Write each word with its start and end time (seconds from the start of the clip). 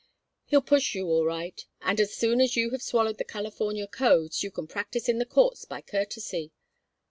He'll 0.45 0.63
push 0.63 0.95
you 0.95 1.05
all 1.09 1.25
right, 1.25 1.63
and 1.81 1.99
as 2.01 2.15
soon 2.15 2.41
as 2.41 2.55
you 2.55 2.71
have 2.71 2.81
swallowed 2.81 3.19
the 3.19 3.23
California 3.23 3.85
codes 3.85 4.41
you 4.41 4.49
can 4.49 4.65
practise 4.65 5.07
in 5.07 5.19
the 5.19 5.27
courts 5.27 5.63
by 5.63 5.81
courtesy. 5.81 6.51